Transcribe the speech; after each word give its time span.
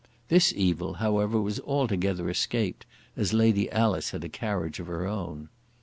This 0.29 0.51
evil, 0.51 0.95
however, 0.95 1.39
was 1.39 1.59
altogether 1.59 2.27
escaped, 2.27 2.87
as 3.15 3.33
Lady 3.33 3.71
Alice 3.71 4.09
had 4.09 4.23
a 4.23 4.29
carriage 4.29 4.79
of 4.79 4.87
her 4.87 5.05
own. 5.05 5.47